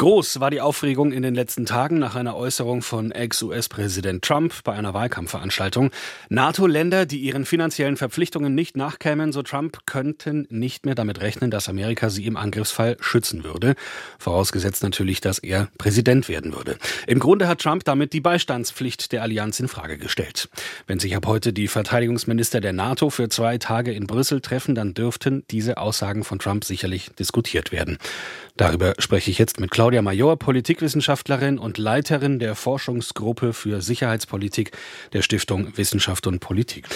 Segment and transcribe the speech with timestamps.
[0.00, 4.72] Groß war die Aufregung in den letzten Tagen nach einer Äußerung von Ex-US-Präsident Trump bei
[4.72, 5.90] einer Wahlkampfveranstaltung.
[6.30, 11.68] NATO-Länder, die ihren finanziellen Verpflichtungen nicht nachkämen, so Trump, könnten nicht mehr damit rechnen, dass
[11.68, 13.74] Amerika sie im Angriffsfall schützen würde.
[14.18, 16.78] Vorausgesetzt natürlich, dass er Präsident werden würde.
[17.06, 20.48] Im Grunde hat Trump damit die Beistandspflicht der Allianz in Frage gestellt.
[20.86, 24.94] Wenn sich ab heute die Verteidigungsminister der NATO für zwei Tage in Brüssel treffen, dann
[24.94, 27.98] dürften diese Aussagen von Trump sicherlich diskutiert werden.
[28.60, 34.72] Darüber spreche ich jetzt mit Claudia Major, Politikwissenschaftlerin und Leiterin der Forschungsgruppe für Sicherheitspolitik
[35.14, 36.86] der Stiftung Wissenschaft und Politik.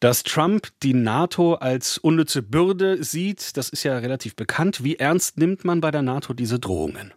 [0.00, 4.82] Dass Trump die NATO als unnütze Bürde sieht, das ist ja relativ bekannt.
[4.82, 7.12] Wie ernst nimmt man bei der NATO diese Drohungen?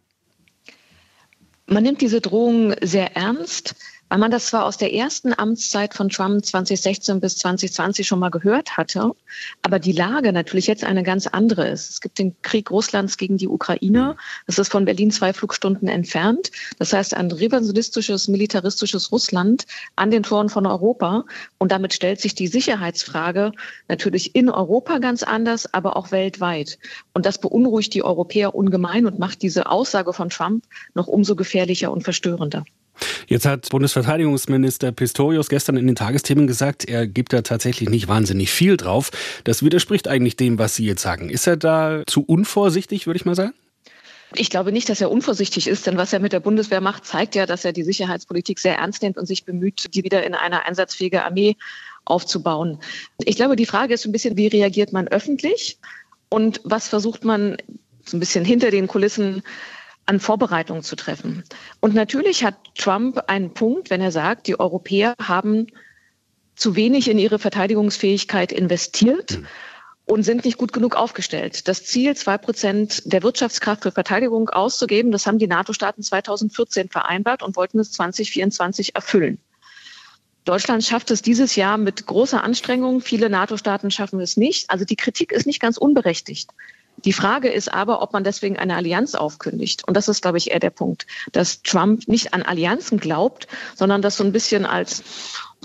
[1.65, 3.73] Man nimmt diese Drohungen sehr ernst
[4.13, 8.29] weil man das zwar aus der ersten Amtszeit von Trump 2016 bis 2020 schon mal
[8.29, 9.13] gehört hatte,
[9.63, 11.89] aber die Lage natürlich jetzt eine ganz andere ist.
[11.89, 14.15] Es gibt den Krieg Russlands gegen die Ukraine.
[14.45, 16.51] Das ist von Berlin zwei Flugstunden entfernt.
[16.77, 21.25] Das heißt, ein revisionistisches, militaristisches Russland an den Toren von Europa.
[21.57, 23.51] Und damit stellt sich die Sicherheitsfrage
[23.87, 26.77] natürlich in Europa ganz anders, aber auch weltweit.
[27.15, 31.91] Und das beunruhigt die Europäer ungemein und macht diese Aussage von Trump noch umso gefährlicher
[31.91, 32.63] und verstörender.
[33.27, 38.51] Jetzt hat Bundesverteidigungsminister Pistorius gestern in den Tagesthemen gesagt, er gibt da tatsächlich nicht wahnsinnig
[38.51, 39.11] viel drauf.
[39.43, 41.29] Das widerspricht eigentlich dem, was Sie jetzt sagen.
[41.29, 43.53] Ist er da zu unvorsichtig, würde ich mal sagen?
[44.35, 47.35] Ich glaube nicht, dass er unvorsichtig ist, denn was er mit der Bundeswehr macht, zeigt
[47.35, 50.65] ja, dass er die Sicherheitspolitik sehr ernst nimmt und sich bemüht, die wieder in eine
[50.65, 51.55] einsatzfähige Armee
[52.05, 52.79] aufzubauen.
[53.23, 55.77] Ich glaube, die Frage ist ein bisschen, wie reagiert man öffentlich
[56.29, 57.57] und was versucht man
[58.05, 59.43] so ein bisschen hinter den Kulissen
[60.05, 61.43] an Vorbereitungen zu treffen.
[61.79, 65.67] Und natürlich hat Trump einen Punkt, wenn er sagt, die Europäer haben
[66.55, 69.39] zu wenig in ihre Verteidigungsfähigkeit investiert.
[69.39, 69.47] Mhm
[70.05, 71.67] und sind nicht gut genug aufgestellt.
[71.67, 77.41] Das Ziel, zwei Prozent der Wirtschaftskraft für Verteidigung auszugeben, das haben die NATO-Staaten 2014 vereinbart
[77.41, 79.39] und wollten es 2024 erfüllen.
[80.45, 82.99] Deutschland schafft es dieses Jahr mit großer Anstrengung.
[82.99, 84.69] Viele NATO-Staaten schaffen es nicht.
[84.69, 86.49] Also die Kritik ist nicht ganz unberechtigt.
[86.97, 89.85] Die Frage ist aber, ob man deswegen eine Allianz aufkündigt.
[89.87, 94.01] Und das ist, glaube ich, eher der Punkt, dass Trump nicht an Allianzen glaubt, sondern
[94.01, 95.03] das so ein bisschen als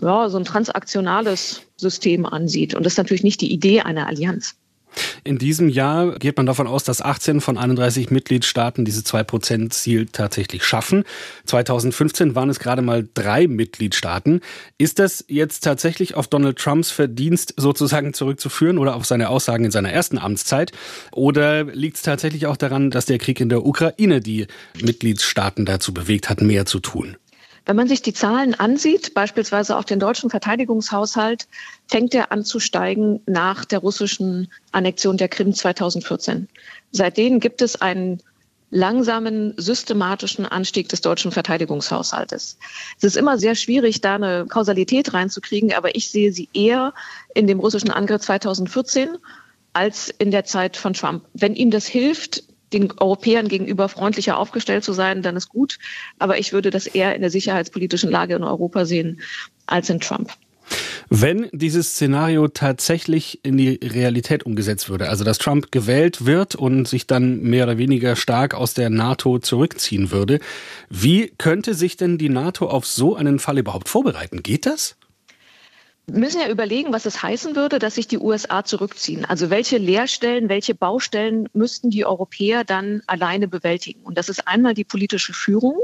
[0.01, 2.75] ja, so ein transaktionales System ansieht.
[2.75, 4.57] Und das ist natürlich nicht die Idee einer Allianz.
[5.25, 10.65] In diesem Jahr geht man davon aus, dass 18 von 31 Mitgliedstaaten dieses 2-Prozent-Ziel tatsächlich
[10.65, 11.05] schaffen.
[11.45, 14.41] 2015 waren es gerade mal drei Mitgliedstaaten.
[14.79, 19.71] Ist das jetzt tatsächlich auf Donald Trumps Verdienst sozusagen zurückzuführen oder auf seine Aussagen in
[19.71, 20.73] seiner ersten Amtszeit?
[21.13, 24.47] Oder liegt es tatsächlich auch daran, dass der Krieg in der Ukraine die
[24.81, 27.17] Mitgliedstaaten dazu bewegt hat, mehr zu tun?
[27.69, 31.47] Wenn man sich die Zahlen ansieht, beispielsweise auch den deutschen Verteidigungshaushalt,
[31.87, 36.49] fängt er an zu steigen nach der russischen Annexion der Krim 2014.
[36.93, 38.23] Seitdem gibt es einen
[38.71, 42.57] langsamen, systematischen Anstieg des deutschen Verteidigungshaushaltes.
[42.97, 46.95] Es ist immer sehr schwierig, da eine Kausalität reinzukriegen, aber ich sehe sie eher
[47.35, 49.11] in dem russischen Angriff 2014
[49.75, 51.27] als in der Zeit von Trump.
[51.35, 55.79] Wenn ihm das hilft, den Europäern gegenüber freundlicher aufgestellt zu sein, dann ist gut.
[56.19, 59.21] Aber ich würde das eher in der sicherheitspolitischen Lage in Europa sehen
[59.67, 60.33] als in Trump.
[61.11, 66.87] Wenn dieses Szenario tatsächlich in die Realität umgesetzt würde, also dass Trump gewählt wird und
[66.87, 70.39] sich dann mehr oder weniger stark aus der NATO zurückziehen würde,
[70.91, 74.43] wie könnte sich denn die NATO auf so einen Fall überhaupt vorbereiten?
[74.43, 74.97] Geht das?
[76.11, 79.27] Wir müssen ja überlegen, was es heißen würde, dass sich die USA zurückziehen.
[79.27, 84.01] Also welche Leerstellen, welche Baustellen müssten die Europäer dann alleine bewältigen?
[84.05, 85.79] Und das ist einmal die politische Führung.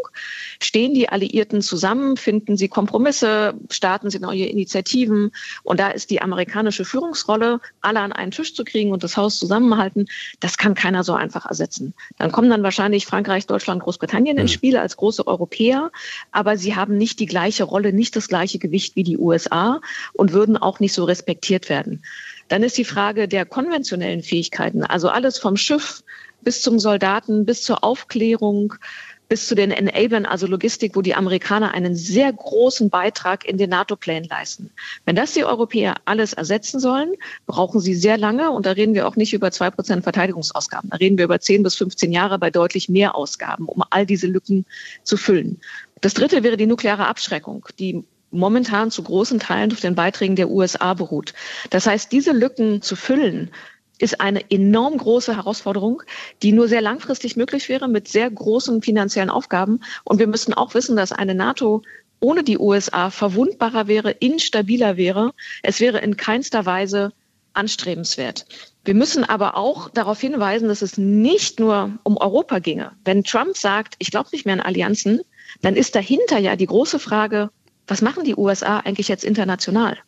[0.63, 2.17] Stehen die Alliierten zusammen?
[2.17, 3.53] Finden sie Kompromisse?
[3.69, 5.31] Starten sie neue Initiativen?
[5.63, 9.39] Und da ist die amerikanische Führungsrolle, alle an einen Tisch zu kriegen und das Haus
[9.39, 10.07] zusammenhalten,
[10.41, 11.93] das kann keiner so einfach ersetzen.
[12.17, 14.55] Dann kommen dann wahrscheinlich Frankreich, Deutschland, Großbritannien ins mhm.
[14.55, 15.93] Spiel als große Europäer,
[16.33, 19.83] aber sie haben nicht die gleiche Rolle, nicht das gleiche Gewicht wie die USA
[20.15, 22.03] und würden auch nicht so respektiert werden.
[22.49, 26.03] Dann ist die Frage der konventionellen Fähigkeiten, also alles vom Schiff
[26.43, 28.75] bis zum Soldaten, bis zur Aufklärung,
[29.29, 33.71] bis zu den Enablern, also Logistik, wo die Amerikaner einen sehr großen Beitrag in den
[33.71, 34.71] NATO-Plänen leisten.
[35.07, 37.15] Wenn das die Europäer alles ersetzen sollen,
[37.47, 40.91] brauchen sie sehr lange und da reden wir auch nicht über zwei Prozent Verteidigungsausgaben.
[40.91, 44.27] Da reden wir über 10 bis 15 Jahre bei deutlich mehr Ausgaben, um all diese
[44.27, 44.67] Lücken
[45.03, 45.61] zu füllen.
[46.03, 47.67] Das dritte wäre die nukleare Abschreckung.
[47.79, 51.33] Die momentan zu großen Teilen auf den Beiträgen der USA beruht.
[51.71, 53.51] Das heißt, diese Lücken zu füllen,
[53.99, 56.03] ist eine enorm große Herausforderung,
[56.43, 59.81] die nur sehr langfristig möglich wäre mit sehr großen finanziellen Aufgaben.
[60.03, 61.83] Und wir müssen auch wissen, dass eine NATO
[62.21, 65.33] ohne die USA verwundbarer wäre, instabiler wäre.
[65.63, 67.13] Es wäre in keinster Weise
[67.53, 68.47] anstrebenswert.
[68.85, 72.93] Wir müssen aber auch darauf hinweisen, dass es nicht nur um Europa ginge.
[73.05, 75.21] Wenn Trump sagt, ich glaube nicht mehr an Allianzen,
[75.63, 77.51] dann ist dahinter ja die große Frage,
[77.87, 79.99] was machen die USA eigentlich jetzt international?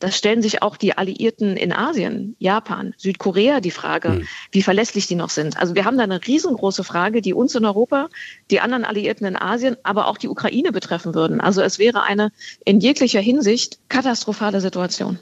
[0.00, 4.28] Das stellen sich auch die Alliierten in Asien, Japan, Südkorea die Frage, mhm.
[4.50, 5.58] wie verlässlich die noch sind.
[5.58, 8.08] Also wir haben da eine riesengroße Frage, die uns in Europa,
[8.50, 11.40] die anderen Alliierten in Asien, aber auch die Ukraine betreffen würden.
[11.40, 12.32] Also es wäre eine
[12.64, 15.18] in jeglicher Hinsicht katastrophale Situation.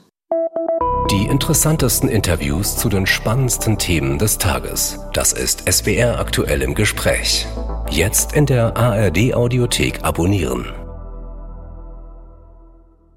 [1.11, 4.99] Die interessantesten Interviews zu den spannendsten Themen des Tages.
[5.11, 7.47] Das ist SWR aktuell im Gespräch.
[7.89, 10.78] Jetzt in der ARD Audiothek abonnieren.